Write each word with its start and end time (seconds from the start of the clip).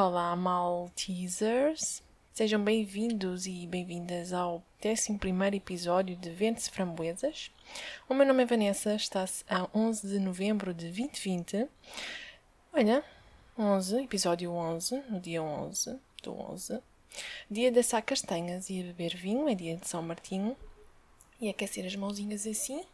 Olá, 0.00 0.36
Maltesers! 0.36 2.04
Sejam 2.32 2.62
bem-vindos 2.62 3.48
e 3.48 3.66
bem-vindas 3.66 4.32
ao 4.32 4.62
11 4.80 5.56
episódio 5.56 6.14
de 6.14 6.30
Ventes 6.30 6.68
Framboesas. 6.68 7.50
O 8.08 8.14
meu 8.14 8.24
nome 8.24 8.44
é 8.44 8.46
Vanessa, 8.46 8.94
está-se 8.94 9.44
a 9.50 9.68
11 9.74 10.06
de 10.06 10.20
novembro 10.20 10.72
de 10.72 10.84
2020. 10.84 11.66
Olha, 12.72 13.04
11, 13.58 14.04
episódio 14.04 14.52
11, 14.52 15.02
no 15.10 15.18
dia 15.18 15.42
11 15.42 15.98
do 16.22 16.32
11. 16.32 16.80
Dia 17.50 17.72
de 17.72 17.80
assar 17.80 18.00
castanhas 18.00 18.70
e 18.70 18.80
beber 18.84 19.16
vinho, 19.16 19.48
é 19.48 19.54
dia 19.56 19.76
de 19.76 19.88
São 19.88 20.00
Martinho. 20.00 20.56
E 21.40 21.48
aquecer 21.48 21.84
as 21.84 21.96
mãozinhas 21.96 22.46
assim. 22.46 22.84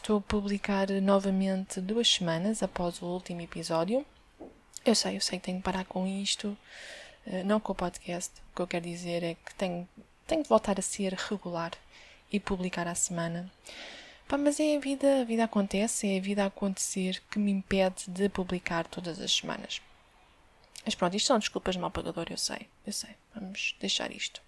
Estou 0.00 0.16
a 0.16 0.22
publicar 0.22 0.88
novamente 1.02 1.78
duas 1.78 2.08
semanas 2.08 2.62
após 2.62 3.02
o 3.02 3.04
último 3.04 3.42
episódio. 3.42 4.04
Eu 4.82 4.94
sei, 4.94 5.18
eu 5.18 5.20
sei 5.20 5.38
que 5.38 5.44
tenho 5.44 5.58
que 5.58 5.62
parar 5.62 5.84
com 5.84 6.06
isto, 6.06 6.56
eh, 7.26 7.42
não 7.42 7.60
com 7.60 7.72
o 7.72 7.74
podcast. 7.74 8.32
O 8.50 8.56
que 8.56 8.62
eu 8.62 8.66
quero 8.66 8.86
dizer 8.86 9.22
é 9.22 9.34
que 9.34 9.54
tenho, 9.56 9.86
tenho 10.26 10.42
que 10.42 10.48
voltar 10.48 10.78
a 10.78 10.82
ser 10.82 11.12
regular 11.12 11.72
e 12.32 12.40
publicar 12.40 12.88
à 12.88 12.94
semana. 12.94 13.52
Pá, 14.26 14.38
mas 14.38 14.58
é 14.58 14.74
a 14.74 14.80
vida, 14.80 15.20
a 15.20 15.24
vida 15.24 15.44
acontece, 15.44 16.08
é 16.08 16.16
a 16.16 16.22
vida 16.22 16.44
a 16.44 16.46
acontecer 16.46 17.22
que 17.30 17.38
me 17.38 17.52
impede 17.52 18.08
de 18.08 18.30
publicar 18.30 18.86
todas 18.86 19.20
as 19.20 19.30
semanas. 19.30 19.82
Mas 20.82 20.94
pronto, 20.94 21.14
isto 21.14 21.26
são 21.26 21.38
desculpas 21.38 21.74
de 21.74 21.80
mal 21.80 21.90
pagador, 21.90 22.26
eu 22.30 22.38
sei, 22.38 22.66
eu 22.86 22.92
sei. 22.92 23.10
Vamos 23.34 23.76
deixar 23.78 24.10
isto. 24.10 24.40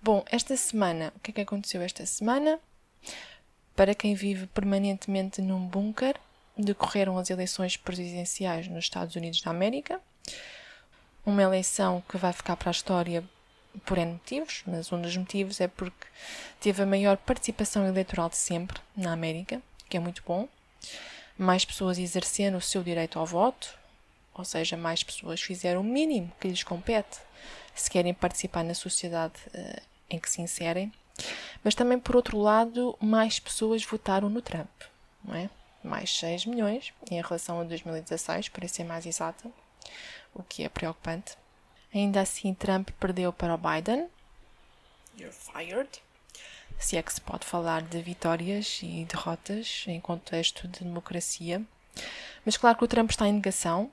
Bom, 0.00 0.22
esta 0.26 0.54
semana, 0.58 1.10
o 1.16 1.20
que 1.20 1.30
é 1.30 1.34
que 1.34 1.40
aconteceu 1.40 1.80
esta 1.80 2.04
semana? 2.04 2.60
Para 3.76 3.94
quem 3.94 4.14
vive 4.14 4.46
permanentemente 4.46 5.42
num 5.42 5.66
bunker, 5.66 6.16
decorreram 6.56 7.18
as 7.18 7.30
eleições 7.30 7.76
presidenciais 7.76 8.68
nos 8.68 8.84
Estados 8.84 9.16
Unidos 9.16 9.40
da 9.40 9.50
América. 9.50 10.00
Uma 11.26 11.42
eleição 11.42 12.02
que 12.08 12.16
vai 12.16 12.32
ficar 12.32 12.56
para 12.56 12.70
a 12.70 12.72
história 12.72 13.24
por 13.84 13.98
N 13.98 14.12
motivos, 14.12 14.62
mas 14.66 14.92
um 14.92 15.00
dos 15.00 15.16
motivos 15.16 15.60
é 15.60 15.66
porque 15.66 16.06
teve 16.60 16.82
a 16.82 16.86
maior 16.86 17.16
participação 17.16 17.86
eleitoral 17.86 18.28
de 18.28 18.36
sempre 18.36 18.80
na 18.96 19.12
América, 19.12 19.60
que 19.88 19.96
é 19.96 20.00
muito 20.00 20.22
bom. 20.24 20.48
Mais 21.36 21.64
pessoas 21.64 21.98
exercendo 21.98 22.56
o 22.56 22.60
seu 22.60 22.82
direito 22.82 23.18
ao 23.18 23.26
voto, 23.26 23.76
ou 24.34 24.44
seja, 24.44 24.76
mais 24.76 25.02
pessoas 25.02 25.40
fizeram 25.40 25.80
o 25.80 25.84
mínimo 25.84 26.30
que 26.40 26.48
lhes 26.48 26.62
compete 26.62 27.18
se 27.74 27.90
querem 27.90 28.14
participar 28.14 28.62
na 28.62 28.74
sociedade 28.74 29.34
uh, 29.48 29.82
em 30.08 30.18
que 30.18 30.30
se 30.30 30.40
inserem. 30.40 30.92
Mas 31.64 31.74
também, 31.74 31.98
por 31.98 32.14
outro 32.14 32.38
lado, 32.38 32.94
mais 33.00 33.40
pessoas 33.40 33.82
votaram 33.82 34.28
no 34.28 34.42
Trump, 34.42 34.68
não 35.24 35.34
é? 35.34 35.48
Mais 35.82 36.16
6 36.18 36.46
milhões 36.46 36.92
em 37.10 37.20
relação 37.20 37.60
a 37.60 37.64
2016, 37.64 38.50
para 38.50 38.68
ser 38.68 38.84
mais 38.84 39.06
exata, 39.06 39.50
o 40.34 40.42
que 40.42 40.62
é 40.62 40.68
preocupante. 40.68 41.36
Ainda 41.92 42.20
assim, 42.20 42.52
Trump 42.52 42.90
perdeu 43.00 43.32
para 43.32 43.54
o 43.54 43.58
Biden. 43.58 44.08
You're 45.18 45.32
fired. 45.32 45.88
Se 46.78 46.96
é 46.96 47.02
que 47.02 47.12
se 47.12 47.20
pode 47.20 47.46
falar 47.46 47.82
de 47.82 48.02
vitórias 48.02 48.80
e 48.82 49.04
derrotas 49.04 49.84
em 49.86 50.00
contexto 50.00 50.66
de 50.66 50.80
democracia. 50.80 51.62
Mas 52.44 52.56
claro 52.56 52.76
que 52.76 52.84
o 52.84 52.88
Trump 52.88 53.10
está 53.10 53.28
em 53.28 53.32
negação, 53.32 53.90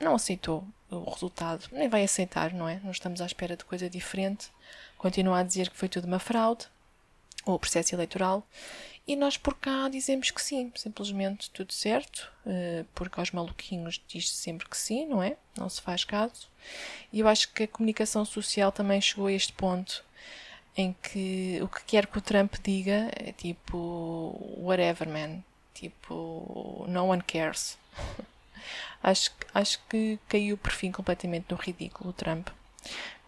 não 0.00 0.16
aceitou 0.16 0.64
o 0.90 1.08
resultado, 1.10 1.66
nem 1.70 1.88
vai 1.88 2.02
aceitar, 2.02 2.52
não 2.52 2.68
é? 2.68 2.80
Não 2.82 2.90
estamos 2.90 3.20
à 3.20 3.26
espera 3.26 3.56
de 3.56 3.64
coisa 3.64 3.88
diferente. 3.88 4.50
Continua 4.98 5.38
a 5.38 5.42
dizer 5.44 5.70
que 5.70 5.76
foi 5.76 5.88
tudo 5.88 6.06
uma 6.06 6.18
fraude, 6.18 6.66
ou 7.50 7.56
o 7.56 7.58
processo 7.58 7.94
eleitoral, 7.94 8.46
e 9.06 9.16
nós 9.16 9.38
por 9.38 9.54
cá 9.54 9.88
dizemos 9.88 10.30
que 10.30 10.42
sim, 10.42 10.70
simplesmente 10.76 11.50
tudo 11.50 11.72
certo, 11.72 12.30
eh, 12.46 12.84
porque 12.94 13.18
aos 13.18 13.30
maluquinhos 13.30 14.00
diz-se 14.06 14.34
sempre 14.34 14.68
que 14.68 14.76
sim, 14.76 15.06
não 15.06 15.22
é? 15.22 15.36
Não 15.56 15.68
se 15.68 15.80
faz 15.80 16.04
caso. 16.04 16.46
E 17.10 17.20
eu 17.20 17.26
acho 17.28 17.50
que 17.52 17.62
a 17.62 17.68
comunicação 17.68 18.24
social 18.26 18.70
também 18.70 19.00
chegou 19.00 19.26
a 19.26 19.32
este 19.32 19.52
ponto 19.54 20.04
em 20.76 20.94
que 21.02 21.58
o 21.62 21.68
que 21.68 21.82
quer 21.84 22.06
que 22.06 22.18
o 22.18 22.20
Trump 22.20 22.56
diga 22.62 23.10
é 23.16 23.32
tipo 23.32 24.36
whatever 24.58 25.08
man, 25.08 25.42
tipo 25.72 26.84
no 26.86 27.06
one 27.06 27.22
cares. 27.22 27.78
acho, 29.02 29.32
acho 29.54 29.80
que 29.88 30.18
caiu 30.28 30.58
por 30.58 30.72
fim 30.72 30.92
completamente 30.92 31.46
no 31.50 31.56
ridículo 31.56 32.10
o 32.10 32.12
Trump 32.12 32.48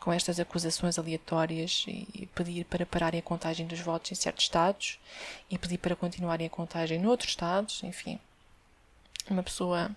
com 0.01 0.11
estas 0.11 0.41
acusações 0.41 0.99
aleatórias 0.99 1.85
e 1.87 2.27
pedir 2.35 2.65
para 2.65 2.87
pararem 2.87 3.21
a 3.21 3.23
contagem 3.23 3.67
dos 3.67 3.81
votos 3.81 4.11
em 4.11 4.15
certos 4.15 4.45
estados 4.45 4.99
e 5.51 5.59
pedir 5.59 5.77
para 5.77 5.95
continuarem 5.95 6.47
a 6.47 6.51
contagem 6.51 6.99
noutros 6.99 7.31
estados, 7.31 7.83
enfim. 7.83 8.19
Uma 9.29 9.43
pessoa 9.43 9.95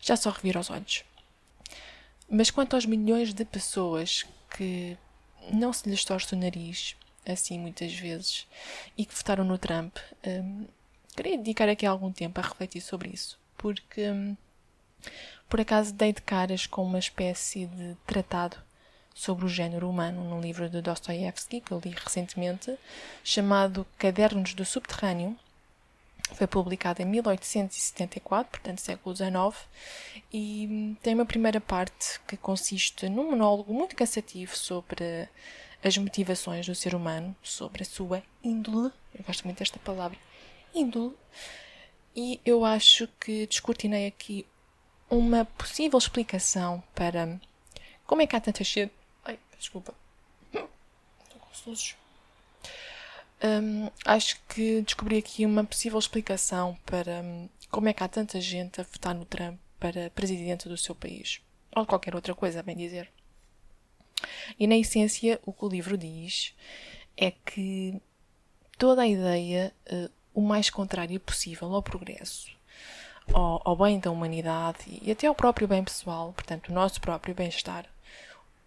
já 0.00 0.16
só 0.16 0.30
revira 0.30 0.58
os 0.58 0.68
olhos. 0.68 1.04
Mas 2.28 2.50
quanto 2.50 2.74
aos 2.74 2.84
milhões 2.84 3.32
de 3.32 3.44
pessoas 3.44 4.26
que 4.50 4.98
não 5.52 5.72
se 5.72 5.88
lhes 5.88 6.04
torce 6.04 6.34
o 6.34 6.36
nariz, 6.36 6.96
assim 7.24 7.56
muitas 7.56 7.94
vezes, 7.94 8.48
e 8.98 9.06
que 9.06 9.14
votaram 9.14 9.44
no 9.44 9.56
Trump, 9.56 9.96
hum, 10.26 10.66
queria 11.14 11.38
dedicar 11.38 11.68
aqui 11.68 11.86
algum 11.86 12.10
tempo 12.10 12.40
a 12.40 12.42
refletir 12.42 12.80
sobre 12.80 13.10
isso, 13.10 13.38
porque 13.56 14.10
hum, 14.10 14.36
por 15.48 15.60
acaso 15.60 15.94
dei 15.94 16.12
de 16.12 16.20
caras 16.20 16.66
com 16.66 16.82
uma 16.82 16.98
espécie 16.98 17.66
de 17.66 17.96
tratado 18.04 18.65
sobre 19.16 19.46
o 19.46 19.48
género 19.48 19.88
humano 19.88 20.22
num 20.22 20.42
livro 20.42 20.68
de 20.68 20.82
Dostoiévski 20.82 21.62
que 21.62 21.72
eu 21.72 21.80
li 21.82 21.90
recentemente, 21.90 22.78
chamado 23.24 23.86
Cadernos 23.96 24.52
do 24.52 24.62
Subterrâneo. 24.62 25.34
Foi 26.34 26.46
publicado 26.46 27.00
em 27.00 27.06
1874, 27.06 28.50
portanto 28.50 28.80
século 28.80 29.16
XIX, 29.16 29.56
e 30.30 30.94
tem 31.02 31.14
uma 31.14 31.24
primeira 31.24 31.60
parte 31.62 32.20
que 32.28 32.36
consiste 32.36 33.08
num 33.08 33.30
monólogo 33.30 33.72
muito 33.72 33.96
cansativo 33.96 34.54
sobre 34.54 35.28
as 35.82 35.96
motivações 35.96 36.66
do 36.66 36.74
ser 36.74 36.94
humano, 36.94 37.34
sobre 37.42 37.84
a 37.84 37.86
sua 37.86 38.22
índole. 38.44 38.92
Eu 39.14 39.24
gosto 39.24 39.44
muito 39.44 39.60
desta 39.60 39.78
palavra, 39.78 40.18
índole. 40.74 41.14
E 42.14 42.38
eu 42.44 42.66
acho 42.66 43.08
que 43.18 43.46
descortinei 43.46 44.06
aqui 44.08 44.44
uma 45.08 45.44
possível 45.44 45.98
explicação 45.98 46.82
para 46.94 47.40
como 48.06 48.20
é 48.20 48.26
que 48.26 48.36
há 48.36 48.40
tanta 48.40 48.62
gente 48.62 48.92
Desculpa. 49.58 49.94
Estou 50.52 51.40
com 51.40 51.54
sujos. 51.54 51.96
Um, 53.42 53.90
acho 54.04 54.40
que 54.48 54.80
descobri 54.82 55.18
aqui 55.18 55.44
uma 55.44 55.64
possível 55.64 55.98
explicação 55.98 56.78
para 56.86 57.20
um, 57.20 57.48
como 57.70 57.88
é 57.88 57.92
que 57.92 58.02
há 58.02 58.08
tanta 58.08 58.40
gente 58.40 58.80
a 58.80 58.84
votar 58.84 59.14
no 59.14 59.24
Trump 59.24 59.58
para 59.78 60.10
presidente 60.10 60.68
do 60.68 60.76
seu 60.76 60.94
país. 60.94 61.40
Ou 61.74 61.82
de 61.82 61.88
qualquer 61.88 62.14
outra 62.14 62.34
coisa, 62.34 62.62
bem 62.62 62.76
dizer. 62.76 63.10
E 64.58 64.66
na 64.66 64.76
essência, 64.76 65.40
o 65.44 65.52
que 65.52 65.64
o 65.64 65.68
livro 65.68 65.98
diz 65.98 66.54
é 67.16 67.30
que 67.30 68.00
toda 68.78 69.02
a 69.02 69.06
ideia 69.06 69.72
uh, 69.90 70.10
o 70.34 70.40
mais 70.40 70.70
contrária 70.70 71.18
possível 71.20 71.74
ao 71.74 71.82
progresso, 71.82 72.50
ao, 73.32 73.60
ao 73.64 73.76
bem 73.76 73.98
da 73.98 74.10
humanidade 74.10 74.98
e 75.02 75.10
até 75.10 75.26
ao 75.26 75.34
próprio 75.34 75.68
bem 75.68 75.84
pessoal, 75.84 76.32
portanto, 76.32 76.68
o 76.68 76.72
nosso 76.72 77.00
próprio 77.00 77.34
bem-estar, 77.34 77.86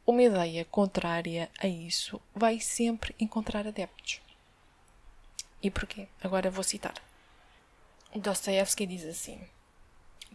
uma 0.09 0.23
ideia 0.23 0.65
contrária 0.65 1.51
a 1.59 1.67
isso 1.67 2.19
vai 2.33 2.59
sempre 2.59 3.15
encontrar 3.19 3.67
adeptos. 3.67 4.19
E 5.61 5.69
porquê? 5.69 6.07
Agora 6.23 6.49
vou 6.49 6.63
citar. 6.63 6.95
Dostoevsky 8.15 8.87
diz 8.87 9.05
assim: 9.05 9.39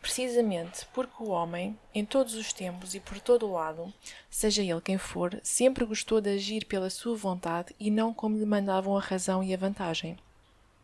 Precisamente 0.00 0.86
porque 0.92 1.20
o 1.20 1.30
homem, 1.30 1.76
em 1.92 2.04
todos 2.04 2.34
os 2.34 2.52
tempos 2.52 2.94
e 2.94 3.00
por 3.00 3.20
todo 3.20 3.48
o 3.48 3.52
lado, 3.52 3.92
seja 4.30 4.62
ele 4.62 4.80
quem 4.80 4.96
for, 4.96 5.40
sempre 5.42 5.84
gostou 5.84 6.20
de 6.20 6.30
agir 6.30 6.66
pela 6.66 6.88
sua 6.88 7.16
vontade 7.16 7.74
e 7.80 7.90
não 7.90 8.14
como 8.14 8.38
lhe 8.38 8.46
mandavam 8.46 8.96
a 8.96 9.00
razão 9.00 9.42
e 9.42 9.52
a 9.52 9.56
vantagem. 9.56 10.16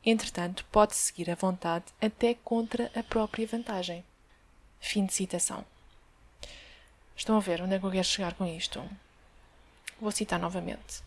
Entretanto, 0.04 0.64
pode 0.72 0.96
seguir 0.96 1.30
a 1.30 1.36
vontade 1.36 1.84
até 2.00 2.34
contra 2.34 2.90
a 2.92 3.04
própria 3.04 3.46
vantagem. 3.46 4.04
Fim 4.80 5.06
de 5.06 5.12
citação. 5.12 5.64
Estão 7.20 7.36
a 7.36 7.40
ver 7.40 7.60
onde 7.60 7.74
é 7.74 7.78
que 7.78 7.84
eu 7.84 7.90
quero 7.90 8.02
chegar 8.02 8.32
com 8.32 8.46
isto? 8.46 8.82
Vou 10.00 10.10
citar 10.10 10.40
novamente. 10.40 11.02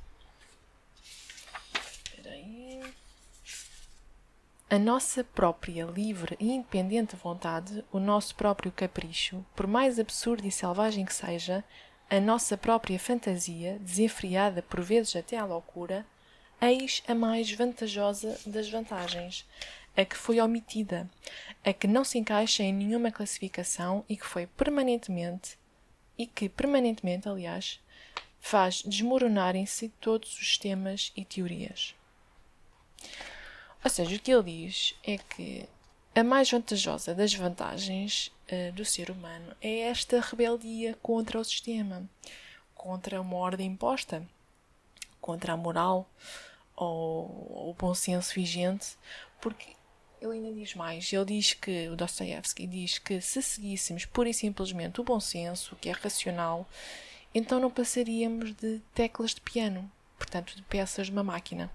A 4.69 4.77
nossa 4.77 5.23
própria 5.23 5.85
livre 5.85 6.37
e 6.39 6.51
independente 6.51 7.15
vontade, 7.15 7.83
o 7.91 7.97
nosso 7.97 8.35
próprio 8.35 8.71
capricho, 8.71 9.43
por 9.55 9.65
mais 9.65 9.97
absurdo 9.97 10.45
e 10.45 10.51
selvagem 10.51 11.03
que 11.03 11.15
seja, 11.15 11.63
a 12.07 12.19
nossa 12.19 12.55
própria 12.55 12.99
fantasia, 12.99 13.79
desenfreada 13.79 14.61
por 14.61 14.81
vezes 14.81 15.15
até 15.15 15.35
à 15.35 15.45
loucura, 15.45 16.05
eis 16.61 17.01
a 17.07 17.15
mais 17.15 17.51
vantajosa 17.51 18.39
das 18.45 18.69
vantagens, 18.69 19.47
a 19.97 20.05
que 20.05 20.15
foi 20.15 20.39
omitida, 20.39 21.09
a 21.65 21.73
que 21.73 21.87
não 21.87 22.03
se 22.03 22.19
encaixa 22.19 22.61
em 22.61 22.71
nenhuma 22.71 23.11
classificação 23.11 24.05
e 24.07 24.15
que 24.15 24.27
foi 24.27 24.45
permanentemente 24.45 25.57
e 26.17 26.25
que 26.27 26.49
permanentemente, 26.49 27.27
aliás, 27.27 27.79
faz 28.39 28.81
desmoronarem-se 28.83 29.89
todos 30.01 30.37
os 30.39 30.57
temas 30.57 31.11
e 31.15 31.23
teorias. 31.23 31.95
Ou 33.83 33.89
seja, 33.89 34.15
o 34.15 34.19
que 34.19 34.31
ele 34.31 34.43
diz 34.43 34.95
é 35.03 35.17
que 35.17 35.67
a 36.15 36.23
mais 36.23 36.49
vantajosa 36.51 37.15
das 37.15 37.33
vantagens 37.33 38.31
uh, 38.51 38.71
do 38.73 38.85
ser 38.85 39.09
humano 39.09 39.55
é 39.61 39.79
esta 39.81 40.19
rebeldia 40.21 40.97
contra 41.01 41.39
o 41.39 41.43
sistema, 41.43 42.07
contra 42.75 43.19
uma 43.19 43.37
ordem 43.37 43.71
imposta, 43.71 44.25
contra 45.19 45.53
a 45.53 45.57
moral 45.57 46.07
ou 46.75 47.69
o 47.69 47.75
bom 47.77 47.93
senso 47.95 48.33
vigente, 48.33 48.97
porque 49.41 49.75
ele 50.23 50.35
ainda 50.35 50.53
diz 50.53 50.73
mais. 50.73 51.11
Ele 51.11 51.25
diz 51.25 51.53
que, 51.53 51.89
o 51.89 51.95
Dostoevsky 51.95 52.65
diz 52.65 52.97
que 52.97 53.19
se 53.19 53.41
seguíssemos 53.41 54.05
pura 54.05 54.29
e 54.29 54.33
simplesmente 54.33 55.01
o 55.01 55.03
bom 55.03 55.19
senso, 55.19 55.75
que 55.75 55.89
é 55.89 55.91
racional, 55.91 56.67
então 57.35 57.59
não 57.59 57.69
passaríamos 57.69 58.53
de 58.53 58.79
teclas 58.93 59.33
de 59.33 59.41
piano, 59.41 59.91
portanto, 60.17 60.55
de 60.55 60.61
peças 60.63 61.07
de 61.07 61.11
uma 61.11 61.23
máquina, 61.23 61.69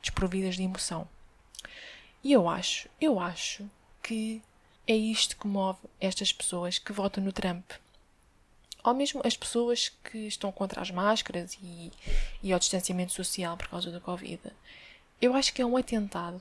desprovidas 0.00 0.56
de 0.56 0.62
emoção. 0.62 1.06
E 2.24 2.32
eu 2.32 2.48
acho, 2.48 2.88
eu 3.00 3.20
acho 3.20 3.68
que 4.02 4.42
é 4.86 4.96
isto 4.96 5.36
que 5.36 5.46
move 5.46 5.78
estas 6.00 6.32
pessoas 6.32 6.78
que 6.78 6.92
votam 6.92 7.22
no 7.22 7.32
Trump. 7.32 7.70
Ou 8.82 8.94
mesmo 8.94 9.20
as 9.24 9.36
pessoas 9.36 9.90
que 10.04 10.18
estão 10.26 10.50
contra 10.50 10.80
as 10.80 10.90
máscaras 10.90 11.58
e, 11.62 11.92
e 12.42 12.52
ao 12.52 12.58
distanciamento 12.58 13.12
social 13.12 13.56
por 13.56 13.68
causa 13.68 13.90
da 13.90 14.00
Covid. 14.00 14.40
Eu 15.20 15.34
acho 15.34 15.52
que 15.52 15.60
é 15.60 15.66
um 15.66 15.76
atentado 15.76 16.40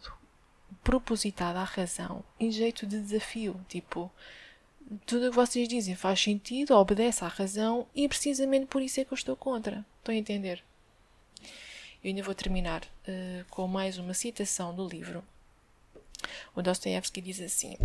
propositado 0.84 1.58
à 1.58 1.64
razão 1.64 2.24
em 2.40 2.52
jeito 2.52 2.86
de 2.86 3.00
desafio. 3.00 3.60
Tipo, 3.68 4.12
tudo 5.06 5.28
o 5.28 5.30
que 5.30 5.36
vocês 5.36 5.68
dizem 5.68 5.96
faz 5.96 6.22
sentido, 6.22 6.76
obedece 6.76 7.24
à 7.24 7.28
razão 7.28 7.88
e 7.96 8.08
precisamente 8.08 8.68
por 8.68 8.82
isso 8.82 9.00
é 9.00 9.06
que 9.06 9.14
eu 9.14 9.18
estou 9.18 9.36
contra. 9.36 9.86
Estão 10.00 10.14
a 10.14 10.18
entender? 10.18 10.64
Eu 12.04 12.10
ainda 12.10 12.24
vou 12.24 12.36
terminar 12.36 12.84
uh, 12.84 13.46
com 13.50 13.68
mais 13.68 13.98
uma 13.98 14.14
citação 14.14 14.74
do 14.76 14.88
livro 14.88 15.24
o 16.56 16.62
Dostoevsky 16.62 17.22
diz 17.22 17.40
assim: 17.40 17.78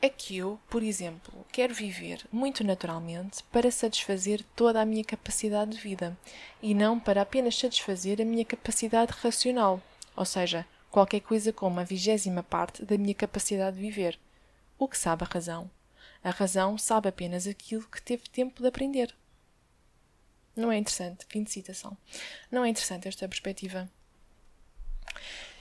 É 0.00 0.08
que 0.08 0.36
eu, 0.36 0.58
por 0.68 0.82
exemplo, 0.82 1.46
quero 1.52 1.74
viver 1.74 2.26
muito 2.32 2.64
naturalmente 2.64 3.42
para 3.52 3.70
satisfazer 3.70 4.42
toda 4.56 4.80
a 4.80 4.86
minha 4.86 5.04
capacidade 5.04 5.72
de 5.72 5.78
vida 5.78 6.16
e 6.62 6.74
não 6.74 6.98
para 6.98 7.22
apenas 7.22 7.58
satisfazer 7.58 8.20
a 8.20 8.24
minha 8.24 8.44
capacidade 8.44 9.12
racional, 9.12 9.82
ou 10.18 10.24
seja, 10.24 10.66
qualquer 10.90 11.20
coisa 11.20 11.52
como 11.52 11.78
a 11.78 11.84
vigésima 11.84 12.42
parte 12.42 12.84
da 12.84 12.98
minha 12.98 13.14
capacidade 13.14 13.76
de 13.76 13.82
viver. 13.82 14.18
O 14.76 14.88
que 14.88 14.98
sabe 14.98 15.22
a 15.22 15.28
razão? 15.32 15.70
A 16.24 16.30
razão 16.30 16.76
sabe 16.76 17.08
apenas 17.08 17.46
aquilo 17.46 17.84
que 17.84 18.02
teve 18.02 18.24
tempo 18.28 18.60
de 18.60 18.66
aprender. 18.66 19.14
Não 20.56 20.72
é 20.72 20.76
interessante? 20.76 21.24
Fim 21.28 21.44
de 21.44 21.52
citação. 21.52 21.96
Não 22.50 22.64
é 22.64 22.68
interessante 22.68 23.06
esta 23.06 23.28
perspectiva. 23.28 23.88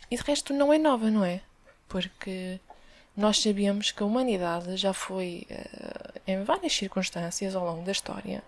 E 0.10 0.18
de 0.18 0.24
resto 0.24 0.56
não 0.56 0.74
é 0.74 0.80
nova, 0.80 1.12
não 1.12 1.24
é? 1.24 1.42
Porque 1.88 2.60
nós 3.16 3.40
sabíamos 3.40 3.92
que 3.92 4.02
a 4.02 4.08
humanidade 4.08 4.76
já 4.76 4.92
foi, 4.92 5.46
uh, 5.52 6.20
em 6.26 6.44
várias 6.44 6.74
circunstâncias 6.74 7.56
ao 7.56 7.64
longo 7.64 7.84
da 7.84 7.92
história, 7.92 8.44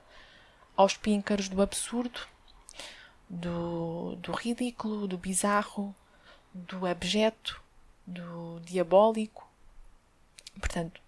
aos 0.76 0.98
píncaros 0.98 1.50
do 1.50 1.62
absurdo, 1.62 2.20
do, 3.30 4.16
do 4.16 4.31
ridículo, 4.31 5.08
do 5.08 5.18
bizarro, 5.18 5.96
do 6.54 6.86
abjeto, 6.86 7.62
do 8.06 8.60
diabólico. 8.62 9.48
Portanto, 10.60 11.00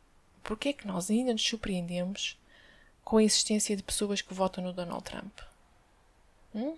porquê 0.43 0.69
é 0.69 0.73
que 0.73 0.87
nós 0.87 1.09
ainda 1.09 1.31
nos 1.31 1.43
surpreendemos 1.43 2.37
com 3.03 3.17
a 3.17 3.23
existência 3.23 3.75
de 3.75 3.83
pessoas 3.83 4.21
que 4.21 4.33
votam 4.33 4.63
no 4.63 4.71
Donald 4.71 5.03
Trump? 5.03 5.39
Hum? 6.53 6.77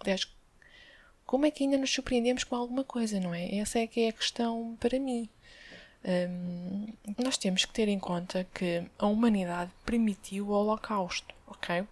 Aliás, 0.00 0.28
como 1.24 1.46
é 1.46 1.50
que 1.50 1.64
ainda 1.64 1.78
nos 1.78 1.92
surpreendemos 1.92 2.44
com 2.44 2.56
alguma 2.56 2.84
coisa, 2.84 3.18
não 3.20 3.34
é? 3.34 3.56
Essa 3.56 3.80
é 3.80 3.86
que 3.86 4.00
é 4.00 4.08
a 4.08 4.12
questão 4.12 4.76
para 4.78 4.98
mim. 4.98 5.28
Um, 6.04 6.86
nós 7.22 7.36
temos 7.36 7.64
que 7.64 7.72
ter 7.72 7.88
em 7.88 7.98
conta 7.98 8.46
que 8.54 8.84
a 8.98 9.06
humanidade 9.06 9.70
permitiu 9.84 10.48
o 10.48 10.52
Holocausto, 10.52 11.34
ok? 11.46 11.84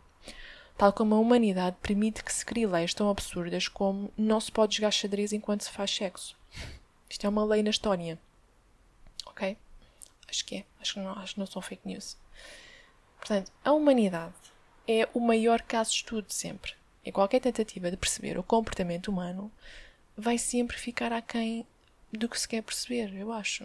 Tal 0.76 0.92
como 0.92 1.14
a 1.14 1.18
humanidade 1.18 1.76
permite 1.82 2.22
que 2.22 2.32
se 2.32 2.44
criem 2.44 2.66
leis 2.66 2.92
tão 2.92 3.08
absurdas 3.08 3.68
como 3.68 4.12
não 4.16 4.40
se 4.40 4.52
pode 4.52 4.76
jogar 4.76 4.90
xadrez 4.90 5.32
enquanto 5.32 5.62
se 5.62 5.70
faz 5.70 5.90
sexo. 5.90 6.36
Isto 7.08 7.26
é 7.26 7.28
uma 7.28 7.44
lei 7.44 7.62
na 7.62 7.70
história. 7.70 8.18
Ok? 9.24 9.56
Acho 10.28 10.44
que 10.44 10.56
é. 10.56 10.64
Acho 10.80 10.94
que 10.94 11.00
não, 11.00 11.12
acho 11.18 11.34
que 11.34 11.40
não 11.40 11.46
são 11.46 11.62
fake 11.62 11.86
news. 11.86 12.16
Portanto, 13.18 13.50
a 13.64 13.72
humanidade 13.72 14.34
é 14.86 15.08
o 15.14 15.20
maior 15.20 15.62
caso 15.62 15.90
de 15.90 15.96
estudo 15.96 16.32
sempre 16.32 16.74
em 17.06 17.12
qualquer 17.12 17.40
tentativa 17.40 17.88
de 17.88 17.96
perceber 17.96 18.36
o 18.36 18.42
comportamento 18.42 19.08
humano, 19.08 19.50
vai 20.16 20.36
sempre 20.36 20.76
ficar 20.76 21.12
aquém 21.12 21.64
do 22.12 22.28
que 22.28 22.38
se 22.38 22.48
quer 22.48 22.62
perceber, 22.62 23.14
eu 23.14 23.32
acho. 23.32 23.64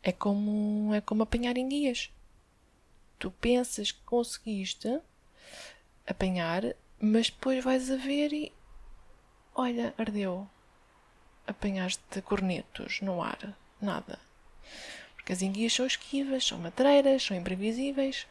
É 0.00 0.12
como, 0.12 0.94
é 0.94 1.00
como 1.00 1.24
apanhar 1.24 1.58
em 1.58 1.68
guias. 1.68 2.08
Tu 3.18 3.32
pensas 3.32 3.90
que 3.90 4.00
conseguiste 4.02 5.00
apanhar, 6.10 6.62
mas 7.00 7.30
depois 7.30 7.62
vais 7.64 7.90
a 7.90 7.96
ver 7.96 8.32
e. 8.32 8.52
Olha, 9.54 9.94
ardeu. 9.96 10.48
Apanhaste 11.46 12.22
cornetos 12.22 13.00
no 13.00 13.22
ar. 13.22 13.56
Nada. 13.80 14.18
Porque 15.16 15.32
as 15.32 15.42
enguias 15.42 15.72
são 15.72 15.86
esquivas, 15.86 16.46
são 16.46 16.58
matreiras, 16.58 17.22
são 17.22 17.36
imprevisíveis. 17.36 18.26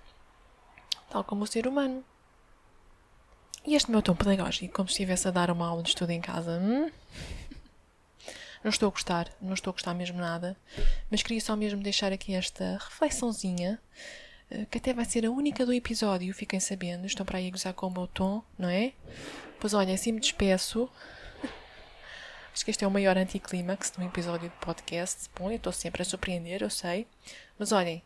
Tal 1.09 1.23
como 1.23 1.43
o 1.43 1.47
ser 1.47 1.67
humano. 1.67 2.03
E 3.65 3.75
este 3.75 3.91
meu 3.91 4.01
tom 4.01 4.15
pedagógico, 4.15 4.73
como 4.73 4.87
se 4.87 4.93
estivesse 4.93 5.27
a 5.27 5.31
dar 5.31 5.51
uma 5.51 5.67
aula 5.67 5.83
de 5.83 5.89
estudo 5.89 6.11
em 6.11 6.21
casa. 6.21 6.59
Hum? 6.59 6.89
Não 8.63 8.69
estou 8.69 8.87
a 8.87 8.91
gostar, 8.91 9.31
não 9.39 9.53
estou 9.53 9.71
a 9.71 9.73
gostar 9.73 9.93
mesmo 9.93 10.19
nada, 10.19 10.57
mas 11.09 11.23
queria 11.23 11.39
só 11.39 11.55
mesmo 11.55 11.81
deixar 11.81 12.11
aqui 12.11 12.35
esta 12.35 12.77
reflexãozinha, 12.81 13.79
que 14.69 14.77
até 14.77 14.93
vai 14.93 15.05
ser 15.05 15.25
a 15.25 15.31
única 15.31 15.65
do 15.65 15.73
episódio, 15.73 16.33
fiquem 16.33 16.59
sabendo, 16.59 17.05
estão 17.05 17.25
para 17.25 17.37
aí 17.37 17.47
a 17.47 17.51
gozar 17.51 17.73
com 17.73 17.87
o 17.87 17.91
meu 17.91 18.07
tom, 18.07 18.43
não 18.57 18.69
é? 18.69 18.93
Pois 19.59 19.73
olha, 19.73 19.93
assim 19.93 20.11
me 20.11 20.19
despeço. 20.19 20.89
Acho 22.53 22.65
que 22.65 22.71
este 22.71 22.83
é 22.83 22.87
o 22.87 22.91
maior 22.91 23.17
anticlímax 23.17 23.91
de 23.91 24.03
um 24.03 24.07
episódio 24.07 24.49
de 24.49 24.55
podcast. 24.57 25.29
Bom, 25.37 25.51
eu 25.51 25.57
estou 25.57 25.71
sempre 25.71 26.01
a 26.01 26.05
surpreender, 26.05 26.61
eu 26.61 26.69
sei. 26.69 27.07
Mas 27.57 27.71
olhem, 27.71 28.01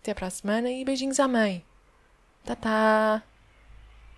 até 0.00 0.14
para 0.14 0.28
a 0.28 0.30
semana 0.30 0.70
e 0.70 0.84
beijinhos 0.84 1.18
à 1.18 1.26
mãe. 1.26 1.64
Tá, 2.44 2.54
tá. 2.54 3.22